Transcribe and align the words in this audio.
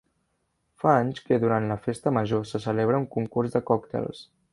Fa 0.83 0.93
anys 1.01 1.19
que 1.27 1.37
durant 1.43 1.67
la 1.71 1.77
Festa 1.83 2.13
Major 2.19 2.47
se 2.53 2.61
celebra 2.65 3.03
un 3.03 3.07
concurs 3.17 3.53
de 3.59 3.63
còctels. 3.69 4.25